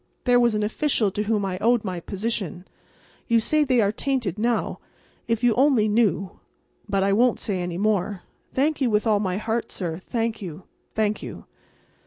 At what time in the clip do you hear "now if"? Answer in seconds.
4.39-5.43